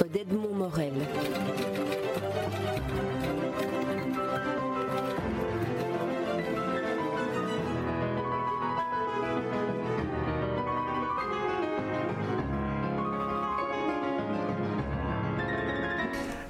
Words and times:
d'Edmond 0.00 0.54
Morel. 0.54 0.92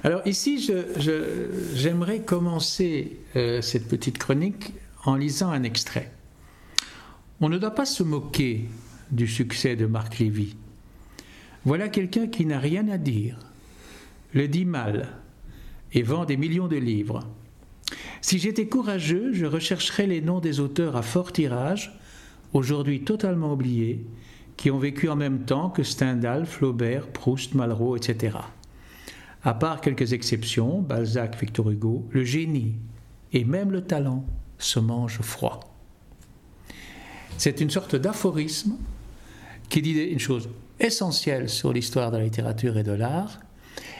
Alors 0.05 0.21
ici, 0.25 0.69
j'aimerais 1.75 2.21
commencer 2.21 3.19
euh, 3.35 3.61
cette 3.61 3.87
petite 3.87 4.17
chronique 4.17 4.73
en 5.05 5.15
lisant 5.15 5.51
un 5.51 5.63
extrait. 5.63 6.11
On 7.39 7.47
ne 7.49 7.57
doit 7.57 7.71
pas 7.71 7.85
se 7.85 8.03
moquer 8.03 8.65
du 9.11 9.27
succès 9.27 9.75
de 9.75 9.85
Marc 9.85 10.19
Lévy. 10.19 10.55
Voilà 11.65 11.87
quelqu'un 11.87 12.27
qui 12.27 12.45
n'a 12.45 12.59
rien 12.59 12.87
à 12.89 12.97
dire, 12.97 13.37
le 14.33 14.47
dit 14.47 14.65
mal 14.65 15.09
et 15.93 16.01
vend 16.03 16.25
des 16.25 16.37
millions 16.37 16.67
de 16.67 16.75
livres. 16.75 17.21
Si 18.21 18.39
j'étais 18.39 18.67
courageux, 18.67 19.31
je 19.33 19.45
rechercherais 19.45 20.07
les 20.07 20.21
noms 20.21 20.39
des 20.39 20.59
auteurs 20.59 20.95
à 20.95 21.01
fort 21.01 21.31
tirage, 21.31 21.97
aujourd'hui 22.51 23.03
totalement 23.03 23.53
oubliés, 23.53 24.05
qui 24.57 24.71
ont 24.71 24.77
vécu 24.77 25.09
en 25.09 25.15
même 25.15 25.45
temps 25.45 25.69
que 25.69 25.83
Stendhal, 25.83 26.45
Flaubert, 26.45 27.07
Proust, 27.07 27.53
Malraux, 27.53 27.95
etc. 27.95 28.37
À 29.43 29.53
part 29.53 29.81
quelques 29.81 30.13
exceptions, 30.13 30.81
Balzac, 30.81 31.39
Victor 31.39 31.69
Hugo, 31.69 32.07
le 32.11 32.23
génie 32.23 32.75
et 33.31 33.45
même 33.45 33.71
le 33.71 33.81
talent 33.81 34.25
se 34.57 34.79
mangent 34.79 35.21
froid. 35.21 35.59
C'est 37.37 37.61
une 37.61 37.69
sorte 37.69 37.95
d'aphorisme 37.95 38.75
qui 39.69 39.81
dit 39.81 39.93
une 39.93 40.19
chose 40.19 40.49
essentielle 40.83 41.49
sur 41.49 41.73
l'histoire 41.73 42.11
de 42.11 42.17
la 42.17 42.23
littérature 42.23 42.77
et 42.77 42.83
de 42.83 42.91
l'art, 42.91 43.39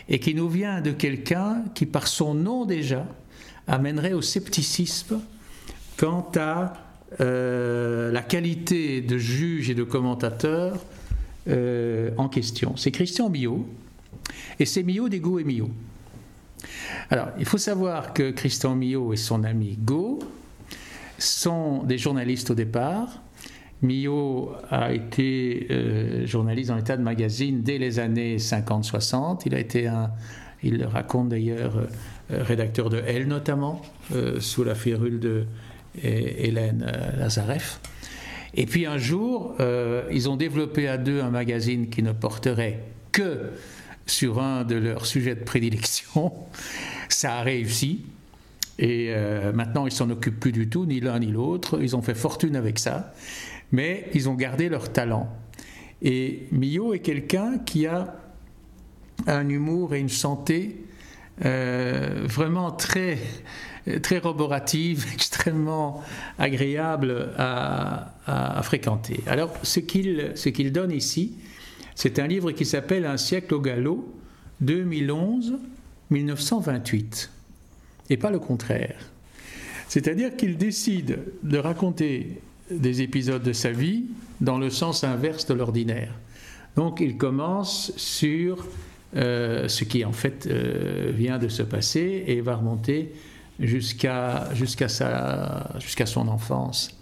et 0.09 0.19
qui 0.19 0.35
nous 0.35 0.49
vient 0.49 0.81
de 0.81 0.91
quelqu'un 0.91 1.63
qui, 1.73 1.85
par 1.85 2.07
son 2.07 2.33
nom 2.33 2.65
déjà, 2.65 3.07
amènerait 3.67 4.13
au 4.13 4.21
scepticisme 4.21 5.21
quant 5.97 6.29
à 6.35 6.73
euh, 7.21 8.11
la 8.11 8.21
qualité 8.21 9.01
de 9.01 9.17
juge 9.17 9.69
et 9.69 9.75
de 9.75 9.83
commentateur 9.83 10.83
euh, 11.47 12.11
en 12.17 12.27
question. 12.29 12.75
C'est 12.75 12.91
Christian 12.91 13.29
Millot, 13.29 13.67
et 14.59 14.65
c'est 14.65 14.83
Millot 14.83 15.09
des 15.09 15.17
et 15.17 15.43
Millot. 15.43 15.71
Alors, 17.09 17.29
il 17.37 17.45
faut 17.45 17.57
savoir 17.57 18.13
que 18.13 18.31
Christian 18.31 18.75
Millot 18.75 19.13
et 19.13 19.17
son 19.17 19.43
ami 19.43 19.77
Go 19.79 20.19
sont 21.17 21.83
des 21.83 21.97
journalistes 21.97 22.51
au 22.51 22.55
départ. 22.55 23.21
Millot 23.83 24.53
a 24.69 24.93
été 24.93 25.67
euh, 25.69 26.25
journaliste 26.25 26.69
dans 26.69 26.77
l'état 26.77 26.95
de 26.95 27.03
magazine 27.03 27.61
dès 27.61 27.77
les 27.77 27.99
années 27.99 28.37
50-60. 28.37 29.41
Il 29.45 29.53
a 29.53 29.59
été 29.59 29.87
un, 29.87 30.09
il 30.63 30.77
le 30.77 30.87
raconte 30.87 31.29
d'ailleurs, 31.29 31.75
euh, 31.77 32.43
rédacteur 32.43 32.89
de 32.89 33.03
Elle 33.05 33.27
notamment, 33.27 33.81
euh, 34.15 34.39
sous 34.39 34.63
la 34.63 34.73
férule 34.73 35.19
de 35.19 35.45
Hélène 36.01 36.91
Lazareff. 37.19 37.79
Et 38.55 38.65
puis 38.65 38.87
un 38.87 38.97
jour, 38.97 39.55
ils 40.11 40.27
ont 40.27 40.37
développé 40.37 40.87
à 40.87 40.97
deux 40.97 41.21
un 41.21 41.29
magazine 41.29 41.89
qui 41.89 42.01
ne 42.01 42.11
porterait 42.11 42.79
que 43.11 43.51
sur 44.07 44.41
un 44.41 44.63
de 44.63 44.73
leurs 44.73 45.05
sujets 45.05 45.35
de 45.35 45.43
prédilection. 45.43 46.33
Ça 47.09 47.35
a 47.35 47.43
réussi. 47.43 48.05
Et 48.79 49.13
maintenant, 49.53 49.85
ils 49.85 49.91
s'en 49.91 50.09
occupent 50.09 50.39
plus 50.39 50.51
du 50.51 50.67
tout, 50.67 50.87
ni 50.87 50.99
l'un 50.99 51.19
ni 51.19 51.27
l'autre. 51.27 51.77
Ils 51.79 51.95
ont 51.95 52.01
fait 52.01 52.15
fortune 52.15 52.55
avec 52.55 52.79
ça. 52.79 53.13
Mais 53.73 54.07
ils 54.13 54.29
ont 54.29 54.35
gardé 54.35 54.69
leur 54.69 54.93
talent. 54.93 55.27
Et 56.01 56.47
Millot 56.51 56.93
est 56.93 56.99
quelqu'un 56.99 57.57
qui 57.57 57.87
a 57.87 58.15
un 59.27 59.49
humour 59.49 59.93
et 59.93 59.99
une 59.99 60.07
santé 60.09 60.85
euh, 61.43 62.25
vraiment 62.25 62.71
très, 62.71 63.17
très 64.01 64.19
roborative, 64.19 65.07
extrêmement 65.13 66.01
agréable 66.37 67.31
à, 67.37 68.11
fréquenter. 68.63 69.21
Alors, 69.27 69.53
ce 69.63 69.81
qu'il 69.81 70.33
qu'il 70.35 70.71
donne 70.71 70.91
ici, 70.91 71.35
c'est 71.95 72.19
un 72.19 72.27
livre 72.27 72.51
qui 72.51 72.65
s'appelle 72.65 73.05
Un 73.05 73.17
siècle 73.17 73.53
au 73.53 73.59
galop, 73.59 74.13
2011-1928, 74.63 77.27
et 78.09 78.17
pas 78.17 78.31
le 78.31 78.39
contraire. 78.39 78.95
C'est-à-dire 79.89 80.37
qu'il 80.37 80.57
décide 80.57 81.19
de 81.43 81.57
raconter 81.57 82.41
des 82.79 83.01
épisodes 83.01 83.43
de 83.43 83.53
sa 83.53 83.71
vie 83.71 84.05
dans 84.41 84.57
le 84.57 84.69
sens 84.69 85.03
inverse 85.03 85.45
de 85.45 85.53
l'ordinaire. 85.53 86.13
Donc 86.75 86.99
il 86.99 87.17
commence 87.17 87.93
sur 87.97 88.65
euh, 89.15 89.67
ce 89.67 89.83
qui 89.83 90.03
en 90.05 90.11
fait 90.11 90.47
euh, 90.47 91.11
vient 91.13 91.37
de 91.37 91.47
se 91.47 91.61
passer 91.61 92.23
et 92.27 92.41
va 92.41 92.55
remonter 92.55 93.13
jusqu'à 93.59 94.49
son 96.05 96.27
enfance 96.27 96.97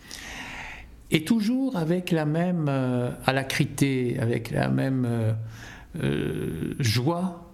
et 1.09 1.23
toujours 1.23 1.77
avec 1.77 2.11
la 2.11 2.25
même 2.25 2.65
euh, 2.67 3.11
alacrité, 3.25 4.17
avec 4.19 4.51
la 4.51 4.67
même 4.67 5.35
joie, 6.79 7.49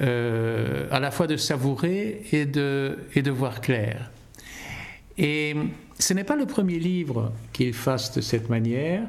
à 0.00 1.00
la 1.00 1.10
fois 1.10 1.26
de 1.26 1.36
savourer 1.36 2.22
et 2.32 2.46
de, 2.46 2.98
et 3.14 3.22
de 3.22 3.30
voir 3.30 3.60
clair. 3.60 4.10
Et 5.22 5.54
ce 5.98 6.14
n'est 6.14 6.24
pas 6.24 6.34
le 6.34 6.46
premier 6.46 6.78
livre 6.78 7.30
qu'il 7.52 7.74
fasse 7.74 8.14
de 8.14 8.22
cette 8.22 8.48
manière. 8.48 9.02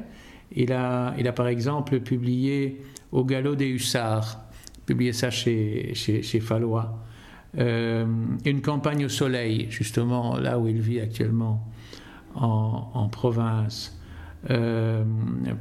Il 0.54 0.70
a, 0.72 1.14
il 1.18 1.26
a 1.26 1.32
par 1.32 1.48
exemple 1.48 2.00
publié 2.00 2.82
Au 3.12 3.24
galop 3.24 3.56
des 3.56 3.68
hussards, 3.68 4.44
publié 4.84 5.14
ça 5.14 5.30
chez, 5.30 5.92
chez, 5.94 6.22
chez 6.22 6.40
Fallois. 6.40 6.98
une 7.56 8.60
campagne 8.62 9.06
au 9.06 9.08
soleil, 9.08 9.68
justement 9.70 10.36
là 10.36 10.58
où 10.58 10.68
il 10.68 10.80
vit 10.80 11.00
actuellement 11.00 11.66
en, 12.34 13.08
province. 13.08 13.98
Euh, 14.50 15.04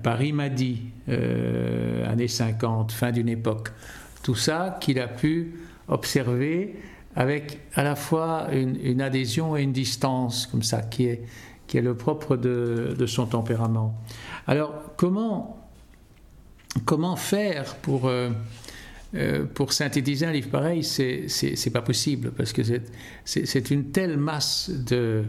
Paris 0.04 0.34
m'a 0.34 0.50
dit, 0.50 0.82
euh, 1.10 2.10
années 2.12 2.28
50, 2.28 2.92
fin 2.92 3.12
d'une 3.12 3.30
époque, 3.30 3.70
tout 4.24 4.36
ça 4.36 4.78
qu'il 4.82 5.00
a 5.00 5.08
pu 5.08 5.56
observer 5.88 6.76
avec 7.16 7.60
à 7.76 7.84
la 7.84 7.96
fois 7.96 8.48
une, 8.52 9.02
adhésion 9.02 9.58
et 9.58 9.64
une 9.64 9.74
distance, 9.74 10.48
comme 10.48 10.64
ça, 10.64 10.82
qui 10.82 11.06
est, 11.06 11.24
qui 11.68 11.78
est 11.78 11.82
le 11.82 11.96
propre 11.96 12.38
de, 12.38 12.96
de 12.98 13.06
son 13.06 13.26
tempérament. 13.26 14.00
Alors, 14.48 14.74
comment, 14.98 15.70
comment 16.86 17.16
faire 17.16 17.76
pour, 17.76 18.08
euh, 18.08 18.30
pour 19.54 19.74
synthétiser 19.74 20.26
un 20.26 20.32
livre 20.32 20.50
pareil 20.50 20.84
C'est 20.84 21.74
pas 21.74 21.82
possible, 21.82 22.32
parce 22.32 22.54
que 22.54 22.62
c'est 23.26 23.72
une 23.72 23.92
telle 23.92 24.18
masse 24.18 24.70
de 24.70 25.24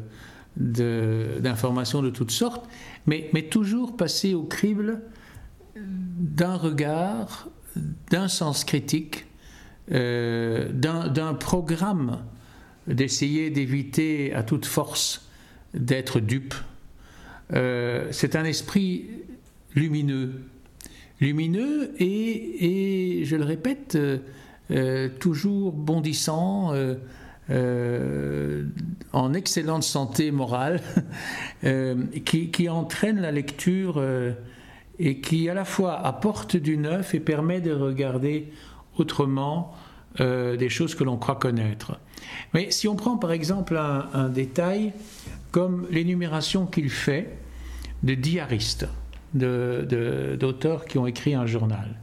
d'informations 0.54 2.03
de, 2.03 2.10
toutes 2.10 2.31
sortes, 2.31 2.69
mais, 3.06 3.31
mais 3.32 3.44
toujours 3.44 3.97
passer 3.97 4.34
au 4.34 4.42
crible 4.42 5.00
d'un 5.75 6.56
regard, 6.56 7.48
d'un 8.10 8.28
sens 8.28 8.65
critique, 8.65 9.25
euh, 9.91 10.69
d'un 10.72 11.34
programme 11.34 12.19
d'essayer 12.87 13.50
d'éviter 13.50 14.32
à 14.32 14.43
toute 14.43 14.66
force 14.66 15.28
d'être 15.75 16.20
dupe. 16.20 16.54
Euh, 17.53 18.09
c'est 18.10 18.37
un 18.37 18.44
esprit 18.44 19.10
lumineux, 19.75 20.42
lumineux 21.21 21.92
et, 21.98 23.21
et 23.21 23.25
je 23.25 23.37
le 23.37 23.44
répète, 23.44 23.98
euh, 24.71 25.09
toujours 25.19 25.72
bondissant, 25.72 26.75
en 29.12 29.34
excellente 29.34 29.83
santé 29.83 30.30
morale, 30.30 30.80
euh, 31.65 32.06
qui, 32.24 32.68
entraîne 32.68 33.21
la 33.21 33.30
lecture 33.30 34.03
et 34.98 35.21
qui 35.21 35.48
à 35.48 35.54
la 35.54 35.65
fois 35.65 36.01
apporte 36.06 36.56
du 36.56 36.78
neuf 36.78 37.15
et 37.15 37.21
permet 37.21 37.60
de 37.60 37.72
regarder 37.72 38.53
autrement 38.98 39.74
des 40.18 40.68
choses 40.68 40.94
que 40.94 41.04
l'on 41.04 41.16
croit 41.16 41.36
connaître. 41.36 41.98
Mais 42.53 42.71
si 42.71 42.86
on 42.86 42.97
prend 42.97 43.16
par 43.16 43.33
exemple 43.33 43.78
un, 43.78 44.28
détail 44.28 44.92
comme 45.50 45.86
l'énumération 45.91 46.66
qu'il 46.66 46.91
fait 46.91 47.39
de 48.03 48.15
diaristes, 48.15 48.86
d'auteurs 49.34 50.84
qui 50.84 50.98
ont 50.98 51.06
écrit 51.06 51.34
un 51.34 51.47
journal, 51.47 51.97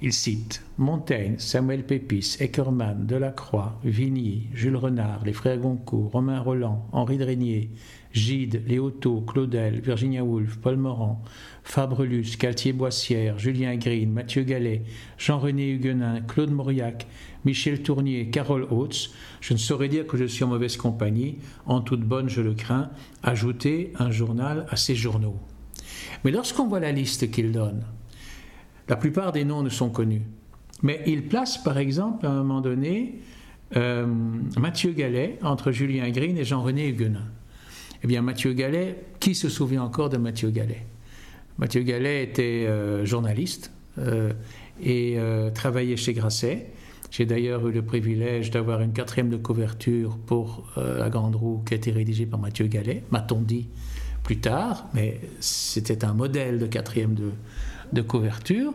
il 0.00 0.12
cite 0.12 0.62
Montaigne, 0.76 1.34
Samuel 1.38 1.84
Pépis, 1.84 2.36
Eckermann, 2.40 3.04
Delacroix, 3.06 3.80
Vigny, 3.82 4.46
Jules 4.54 4.76
Renard, 4.76 5.24
les 5.24 5.32
frères 5.32 5.58
Goncourt, 5.58 6.12
Romain 6.12 6.40
Roland, 6.40 6.86
Henri 6.92 7.18
Drénier, 7.18 7.70
Gide, 8.12 8.62
Léoto, 8.66 9.20
Claudel, 9.22 9.80
Virginia 9.80 10.22
Woolf, 10.22 10.58
Paul 10.58 10.76
Morand, 10.76 11.22
Fabrelus, 11.64 12.36
Caltier-Boissière, 12.38 13.38
Julien 13.38 13.76
Green, 13.76 14.12
Mathieu 14.12 14.42
Gallet, 14.42 14.82
Jean-René 15.18 15.70
Huguenin, 15.70 16.20
Claude 16.20 16.52
Mauriac, 16.52 17.06
Michel 17.44 17.82
Tournier, 17.82 18.30
Carole 18.30 18.66
Hautz, 18.70 19.12
je 19.40 19.52
ne 19.52 19.58
saurais 19.58 19.88
dire 19.88 20.06
que 20.06 20.16
je 20.16 20.24
suis 20.24 20.44
en 20.44 20.48
mauvaise 20.48 20.76
compagnie, 20.76 21.38
en 21.66 21.80
toute 21.80 22.02
bonne 22.02 22.28
je 22.28 22.40
le 22.40 22.54
crains, 22.54 22.90
ajouter 23.22 23.92
un 23.98 24.10
journal 24.10 24.66
à 24.70 24.76
ces 24.76 24.94
journaux. 24.94 25.36
Mais 26.24 26.30
lorsqu'on 26.30 26.68
voit 26.68 26.80
la 26.80 26.92
liste 26.92 27.30
qu'il 27.30 27.52
donne, 27.52 27.84
la 28.88 28.96
plupart 28.96 29.32
des 29.32 29.44
noms 29.44 29.62
ne 29.62 29.68
sont 29.68 29.90
connus. 29.90 30.22
Mais 30.82 31.02
il 31.06 31.26
place 31.26 31.58
par 31.58 31.78
exemple 31.78 32.26
à 32.26 32.30
un 32.30 32.42
moment 32.42 32.60
donné 32.60 33.20
euh, 33.76 34.06
Mathieu 34.56 34.92
Gallet 34.92 35.38
entre 35.42 35.72
Julien 35.72 36.08
Green 36.10 36.36
et 36.38 36.44
Jean-René 36.44 36.88
Huguenin. 36.88 37.24
Eh 38.02 38.06
bien, 38.06 38.22
Mathieu 38.22 38.52
Gallet, 38.52 38.96
qui 39.18 39.34
se 39.34 39.48
souvient 39.48 39.82
encore 39.82 40.08
de 40.08 40.16
Mathieu 40.16 40.50
Gallet? 40.50 40.86
Mathieu 41.58 41.82
Gallet 41.82 42.22
était 42.22 42.66
euh, 42.68 43.04
journaliste 43.04 43.72
euh, 43.98 44.32
et 44.80 45.18
travaillait 45.54 45.96
chez 45.96 46.12
Grasset. 46.12 46.70
J'ai 47.10 47.26
d'ailleurs 47.26 47.66
eu 47.66 47.72
le 47.72 47.82
privilège 47.82 48.50
d'avoir 48.50 48.80
une 48.80 48.92
quatrième 48.92 49.30
de 49.30 49.36
couverture 49.36 50.18
pour 50.18 50.70
La 50.76 51.08
Grande 51.08 51.34
Roue 51.34 51.62
qui 51.66 51.74
a 51.74 51.76
été 51.78 51.90
rédigée 51.90 52.26
par 52.26 52.38
Mathieu 52.38 52.66
Gallet, 52.66 53.02
m'a-t-on 53.10 53.40
dit 53.40 53.66
plus 54.22 54.38
tard, 54.38 54.86
mais 54.92 55.20
c'était 55.40 56.04
un 56.04 56.12
modèle 56.12 56.58
de 56.58 56.66
quatrième 56.66 57.14
de, 57.14 57.32
de 57.92 58.02
couverture. 58.02 58.74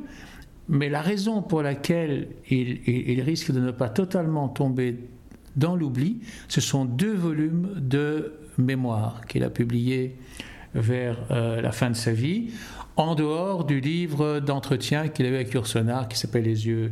Mais 0.70 0.90
la 0.90 1.02
raison 1.02 1.42
pour 1.42 1.62
laquelle 1.62 2.28
il, 2.50 3.22
risque 3.22 3.52
de 3.52 3.60
ne 3.60 3.72
pas 3.72 3.90
totalement 3.90 4.48
tomber 4.48 4.98
dans 5.56 5.76
l'oubli, 5.76 6.22
ce 6.48 6.62
sont 6.62 6.86
deux 6.86 7.14
volumes 7.14 7.74
de 7.76 8.34
mémoire 8.58 9.26
qu'il 9.28 9.44
a 9.44 9.50
publiés 9.50 10.16
vers 10.74 11.18
euh, 11.32 11.62
la 11.62 11.72
fin 11.72 11.90
de 11.90 11.96
sa 11.96 12.14
vie, 12.14 12.52
en 12.96 13.14
dehors 13.16 13.66
du 13.66 13.80
livre 13.80 14.40
d'entretien 14.40 15.08
qu'il 15.10 15.26
avait 15.26 15.36
avec 15.36 15.54
Ursonard 15.54 16.08
qui 16.08 16.18
s'appelle 16.18 16.44
les 16.44 16.66
yeux, 16.66 16.92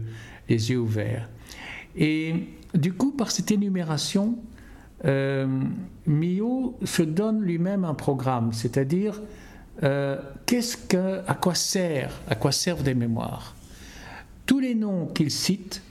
les 0.50 0.70
yeux 0.70 0.80
ouverts. 0.80 1.30
Et 1.96 2.36
du 2.74 2.94
coup, 2.94 3.12
par 3.12 3.32
cette 3.32 3.52
énumération, 3.52 4.38
euh, 5.06 5.48
Millot 6.06 6.78
se 6.84 7.02
donne 7.02 7.42
lui-même 7.42 7.86
un 7.86 7.94
programme, 7.94 8.54
c'est-à-dire 8.54 9.22
euh, 9.84 10.18
qu'est-ce 10.46 10.78
que, 10.78 11.22
à 11.28 11.34
quoi 11.34 11.54
à 12.30 12.36
quoi 12.36 12.52
servent 12.52 12.84
des 12.84 12.94
mémoires? 12.94 13.56
Tous 14.46 14.60
les 14.60 14.76
noms 14.76 15.08
qu'il 15.08 15.32
cite 15.32 15.82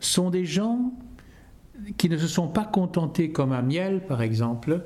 sont 0.00 0.30
des 0.30 0.44
gens 0.44 0.92
qui 1.96 2.08
ne 2.08 2.18
se 2.18 2.26
sont 2.26 2.48
pas 2.48 2.64
contentés, 2.64 3.30
comme 3.30 3.52
Amiel 3.52 4.00
par 4.06 4.22
exemple, 4.22 4.82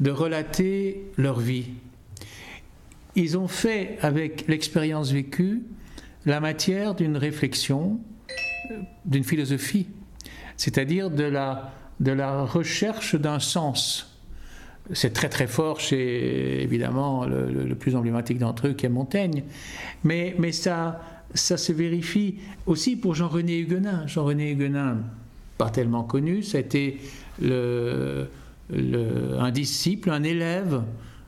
de 0.00 0.10
relater 0.10 1.10
leur 1.16 1.40
vie. 1.40 1.66
Ils 3.16 3.36
ont 3.36 3.48
fait, 3.48 3.98
avec 4.00 4.46
l'expérience 4.48 5.10
vécue, 5.10 5.62
la 6.24 6.40
matière 6.40 6.94
d'une 6.94 7.16
réflexion, 7.16 7.98
d'une 9.04 9.24
philosophie, 9.24 9.88
c'est-à-dire 10.56 11.10
de 11.10 11.24
la, 11.24 11.72
de 12.00 12.12
la 12.12 12.44
recherche 12.44 13.16
d'un 13.16 13.40
sens. 13.40 14.17
C'est 14.92 15.12
très 15.12 15.28
très 15.28 15.46
fort 15.46 15.80
chez, 15.80 16.62
évidemment, 16.62 17.26
le, 17.26 17.74
plus 17.74 17.94
emblématique 17.94 18.38
d'entre 18.38 18.68
eux 18.68 18.72
qui 18.72 18.86
est 18.86 18.90
Montaigne, 18.90 19.44
mais, 20.04 20.34
mais 20.38 20.52
ça, 20.52 21.00
ça 21.34 21.56
se 21.56 21.72
vérifie 21.72 22.36
aussi 22.66 22.96
pour 22.96 23.14
Jean-René 23.14 23.58
Huguenin. 23.58 24.06
Jean-René 24.06 24.52
Huguenin, 24.52 24.98
pas 25.58 25.70
tellement 25.70 26.04
connu, 26.04 26.42
ça 26.42 26.58
a 26.58 26.60
été 26.60 27.00
un 27.42 28.26
disciple, 29.50 30.10
un 30.10 30.22
élève 30.22 30.82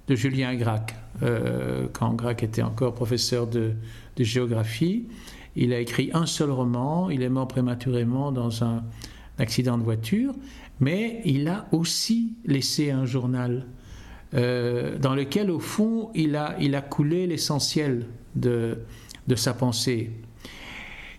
de 0.09 0.17
Julien 0.17 0.55
Gracq, 0.57 0.95
euh, 1.23 1.87
quand 1.93 2.15
Gracq 2.15 2.43
était 2.43 2.63
encore 2.63 2.95
professeur 2.95 3.47
de, 3.47 3.73
géographie. 4.19 5.07
Il 5.57 5.73
a 5.73 5.81
écrit 5.81 6.11
un 6.13 6.27
seul 6.27 6.51
roman, 6.51 7.09
il 7.09 7.23
est 7.23 7.31
mort 7.31 7.49
prématurément 7.49 8.33
dans 8.33 8.65
un 8.65 8.85
accident 9.41 9.79
de 9.79 9.83
voiture, 9.83 10.35
mais 10.79 11.21
il 11.25 11.49
a 11.49 11.67
aussi 11.73 12.35
laissé 12.45 12.91
un 12.91 13.05
journal 13.07 13.67
euh, 14.35 14.97
dans 14.99 15.15
lequel, 15.15 15.51
au 15.51 15.59
fond, 15.59 16.11
il 16.15 16.37
a, 16.37 16.83
coulé 16.83 17.27
l'essentiel 17.27 18.07
de, 18.37 18.79
sa 19.35 19.55
pensée. 19.55 20.11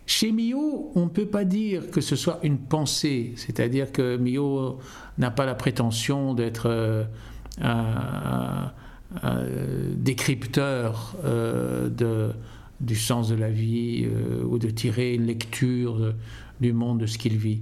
Chez 0.05 0.31
Millot, 0.31 0.91
on 0.95 1.05
ne 1.05 1.09
peut 1.09 1.25
pas 1.25 1.45
dire 1.45 1.89
que 1.91 2.01
ce 2.01 2.15
soit 2.15 2.39
une 2.43 2.57
pensée, 2.57 3.33
c'est-à-dire 3.35 3.91
que 3.91 4.17
Millot 4.17 4.79
n'a 5.17 5.31
pas 5.31 5.45
la 5.45 5.55
prétention 5.55 6.33
d'être 6.33 6.67
euh, 6.69 7.03
un, 7.61 8.71
décrypteur 9.95 11.17
euh, 11.25 11.89
du 12.79 12.95
sens 12.95 13.27
de 13.27 13.35
la 13.35 13.49
vie 13.49 14.07
ou 14.45 14.57
de 14.57 14.69
tirer 14.69 15.13
une 15.15 15.25
lecture 15.25 16.13
du 16.61 16.71
monde 16.71 16.99
de 16.99 17.05
ce 17.05 17.17
qu'il 17.17 17.37
vit. 17.37 17.61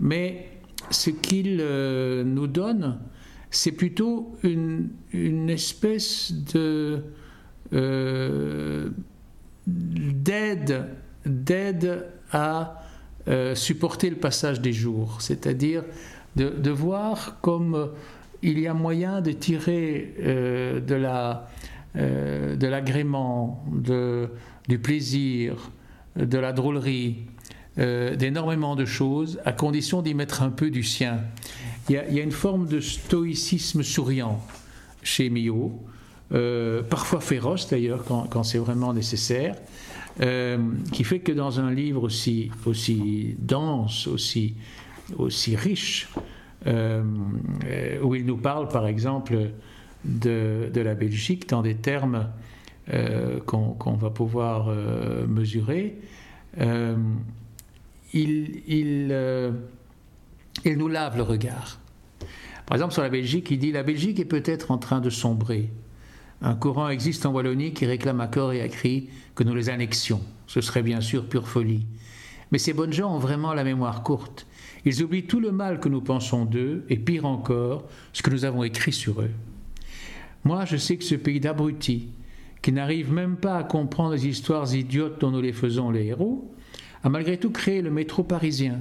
Mais 0.00 0.48
ce 0.90 1.10
qu'il 1.10 1.56
nous 1.58 2.46
donne, 2.46 2.98
c'est 3.50 3.72
plutôt 3.72 4.34
une, 4.42 4.88
une, 5.12 5.50
espèce 5.50 6.32
de 6.32 7.04
d'aide, 9.66 10.86
d'aide 11.24 12.06
à 12.32 12.82
euh, 13.28 13.54
supporter 13.54 14.10
le 14.10 14.16
passage 14.16 14.60
des 14.60 14.72
jours, 14.72 15.20
c'est-à-dire 15.20 15.84
de, 16.36 16.70
voir 16.70 17.38
comme 17.40 17.74
euh, 17.74 17.86
il 18.42 18.58
y 18.58 18.66
a 18.66 18.74
moyen 18.74 19.20
de 19.20 19.32
tirer 19.32 20.14
euh, 20.20 20.80
de, 20.80 20.94
la, 20.94 21.48
de 21.94 22.66
l'agrément, 22.66 23.64
du 24.68 24.78
plaisir, 24.78 25.70
de 26.16 26.38
la 26.38 26.52
drôlerie, 26.52 27.26
d'énormément 27.76 28.76
de 28.76 28.84
choses, 28.84 29.40
à 29.44 29.52
condition 29.52 30.02
d'y 30.02 30.12
mettre 30.12 30.42
un 30.42 30.50
peu 30.50 30.70
du 30.70 30.82
sien. 30.82 31.20
Il 31.88 31.94
y 31.94 31.98
a, 31.98 32.06
il 32.08 32.14
y 32.14 32.20
a 32.20 32.22
une 32.22 32.32
forme 32.32 32.66
de 32.66 32.80
stoïcisme 32.80 33.82
souriant 33.82 34.40
chez 35.02 35.30
Millot, 35.30 35.80
euh, 36.32 36.82
parfois 36.82 37.20
féroce 37.20 37.68
d'ailleurs 37.68 38.04
quand, 38.04 38.42
c'est 38.44 38.58
vraiment 38.58 38.92
nécessaire, 38.92 39.56
euh, 40.20 40.58
qui 40.92 41.02
fait 41.02 41.18
que 41.18 41.32
dans 41.32 41.58
un 41.58 41.72
livre 41.72 42.04
aussi, 42.04 42.50
aussi 42.66 43.36
dense, 43.38 44.06
aussi, 44.06 44.54
aussi 45.18 45.56
riche, 45.56 46.08
euh, 46.66 47.02
où 48.02 48.14
il 48.14 48.26
nous 48.26 48.36
parle 48.36 48.68
par 48.68 48.86
exemple 48.86 49.50
de, 50.04 50.70
de 50.72 50.80
la 50.80 50.94
Belgique 50.94 51.48
dans 51.48 51.62
des 51.62 51.76
termes 51.76 52.28
qu'on 53.46 53.94
va 53.94 54.10
pouvoir 54.10 54.74
mesurer, 55.28 55.96
il, 58.12 58.62
il, 58.66 59.54
il 60.64 60.78
nous 60.78 60.88
lave 60.88 61.16
le 61.16 61.22
regard. 61.22 61.78
Par 62.66 62.76
exemple, 62.76 62.92
sur 62.92 63.02
la 63.02 63.08
Belgique, 63.08 63.50
il 63.50 63.58
dit 63.58 63.72
La 63.72 63.82
Belgique 63.82 64.20
est 64.20 64.24
peut-être 64.24 64.70
en 64.70 64.78
train 64.78 65.00
de 65.00 65.10
sombrer. 65.10 65.70
Un 66.42 66.54
courant 66.54 66.88
existe 66.88 67.26
en 67.26 67.32
Wallonie 67.32 67.72
qui 67.72 67.84
réclame 67.84 68.20
à 68.20 68.28
corps 68.28 68.52
et 68.52 68.62
à 68.62 68.68
cri 68.68 69.08
que 69.34 69.44
nous 69.44 69.54
les 69.54 69.68
annexions. 69.68 70.20
Ce 70.46 70.60
serait 70.60 70.82
bien 70.82 71.00
sûr 71.00 71.26
pure 71.28 71.48
folie. 71.48 71.84
Mais 72.52 72.58
ces 72.58 72.72
bonnes 72.72 72.92
gens 72.92 73.14
ont 73.14 73.18
vraiment 73.18 73.54
la 73.54 73.64
mémoire 73.64 74.02
courte. 74.02 74.46
Ils 74.84 75.02
oublient 75.02 75.26
tout 75.26 75.40
le 75.40 75.52
mal 75.52 75.80
que 75.80 75.88
nous 75.88 76.00
pensons 76.00 76.44
d'eux, 76.44 76.84
et 76.88 76.96
pire 76.96 77.26
encore, 77.26 77.84
ce 78.12 78.22
que 78.22 78.30
nous 78.30 78.44
avons 78.44 78.64
écrit 78.64 78.92
sur 78.92 79.20
eux. 79.20 79.30
Moi, 80.44 80.64
je 80.64 80.76
sais 80.76 80.96
que 80.96 81.04
ce 81.04 81.14
pays 81.14 81.40
d'abrutis, 81.40 82.08
qui 82.62 82.72
n'arrive 82.72 83.12
même 83.12 83.36
pas 83.36 83.58
à 83.58 83.64
comprendre 83.64 84.14
les 84.14 84.26
histoires 84.26 84.74
idiotes 84.74 85.20
dont 85.20 85.30
nous 85.30 85.42
les 85.42 85.52
faisons 85.52 85.90
les 85.90 86.06
héros, 86.06 86.50
a 87.02 87.08
malgré 87.08 87.38
tout 87.38 87.50
créé 87.50 87.82
le 87.82 87.90
métro 87.90 88.22
parisien, 88.22 88.80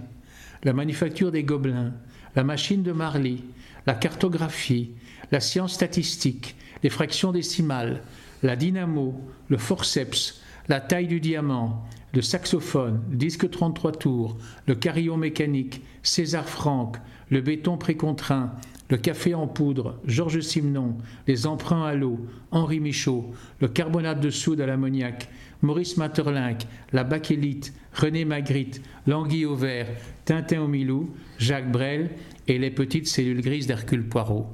la 0.64 0.74
manufacture 0.74 1.32
des 1.32 1.44
gobelins, 1.44 1.94
la 2.36 2.44
machine 2.44 2.84
de 2.84 2.92
Marly, 2.92 3.44
la 3.88 3.94
cartographie, 3.94 4.92
la 5.32 5.40
science 5.40 5.74
statistique, 5.74 6.56
les 6.84 6.90
fractions 6.90 7.32
décimales, 7.32 8.04
la 8.44 8.56
dynamo, 8.56 9.20
le 9.48 9.58
forceps, 9.58 10.42
la 10.68 10.80
taille 10.80 11.08
du 11.08 11.20
diamant, 11.20 11.86
le 12.14 12.22
saxophone, 12.22 13.02
le 13.10 13.18
disque 13.18 13.50
33 13.50 13.94
tours, 13.94 14.38
le 14.68 14.76
carillon 14.76 15.18
mécanique, 15.18 15.82
César 16.04 16.48
Franck, 16.48 16.98
le 17.30 17.42
béton 17.42 17.78
précontraint, 17.78 18.54
le 18.90 18.98
café 18.98 19.36
en 19.36 19.48
poudre, 19.48 20.00
Georges 20.06 20.42
Simenon, 20.42 20.98
les 21.28 21.46
emprunts 21.46 21.86
à 21.86 21.94
l'eau, 21.94 22.20
Henri 22.52 22.80
Michaud, 22.80 23.32
le 23.62 23.68
carbonate 23.68 24.20
de 24.20 24.32
soude 24.32 24.62
à 24.62 24.66
l'ammoniac, 24.66 25.30
Maurice 25.62 25.98
Maeterlinck, 25.98 26.66
la 26.94 27.04
bakélite, 27.04 27.74
René 27.94 28.24
Magritte, 28.24 28.82
l'anguille 29.08 29.46
au 29.46 29.56
vert, 29.56 29.88
Tintin 30.26 30.62
au 30.62 30.68
Milou, 30.68 31.10
Jacques 31.38 31.72
Brel 31.72 32.12
et 32.48 32.58
les 32.58 32.72
petites 32.72 33.08
cellules 33.08 33.42
grises 33.42 33.68
d'Hercule 33.68 34.08
Poirot. 34.08 34.48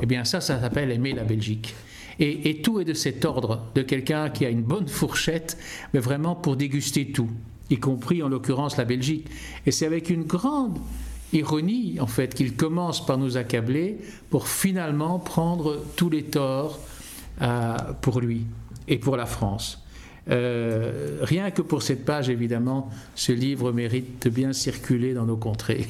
Eh 0.00 0.06
bien 0.06 0.24
ça, 0.24 0.40
ça 0.40 0.60
s'appelle 0.60 0.90
aimer 0.90 1.12
la 1.12 1.24
Belgique. 1.24 1.74
Et, 2.22 2.60
tout 2.60 2.80
est 2.80 2.84
de 2.84 2.92
cet 2.92 3.24
ordre, 3.24 3.62
de 3.74 3.80
quelqu'un 3.80 4.28
qui 4.28 4.44
a 4.44 4.50
une 4.50 4.62
bonne 4.62 4.88
fourchette, 4.88 5.56
mais 5.94 6.00
vraiment 6.00 6.34
pour 6.34 6.54
déguster 6.54 7.12
tout, 7.12 7.30
y 7.70 7.78
compris 7.78 8.22
en 8.22 8.28
l'occurrence 8.28 8.76
la 8.76 8.84
Belgique. 8.84 9.26
Et 9.64 9.70
c'est 9.70 9.86
avec 9.86 10.10
une 10.10 10.24
grande 10.24 10.78
ironie, 11.32 11.98
en 11.98 12.06
fait, 12.06 12.34
qu'il 12.34 12.56
commence 12.56 13.06
par 13.06 13.16
nous 13.16 13.38
accabler 13.38 13.96
pour 14.28 14.48
finalement 14.48 15.18
prendre 15.18 15.82
tous 15.96 16.10
les 16.10 16.24
torts 16.24 16.78
euh, 17.40 17.74
pour 18.02 18.20
lui 18.20 18.44
et 18.86 18.98
pour 18.98 19.16
la 19.16 19.24
France. 19.24 19.82
Euh, 20.30 21.18
rien 21.22 21.50
que 21.50 21.62
pour 21.62 21.82
cette 21.82 22.04
page, 22.04 22.28
évidemment, 22.28 22.90
ce 23.14 23.32
livre 23.32 23.72
mérite 23.72 24.24
de 24.24 24.30
bien 24.30 24.52
circuler 24.52 25.14
dans 25.14 25.26
nos 25.26 25.36
contrées. 25.36 25.88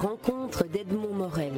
rencontre 0.00 0.64
d'Edmond 0.66 1.12
Morel. 1.12 1.52